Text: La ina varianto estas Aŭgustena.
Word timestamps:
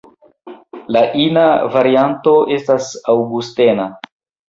La 0.97 1.03
ina 1.27 1.45
varianto 1.77 2.35
estas 2.59 2.91
Aŭgustena. 3.17 3.91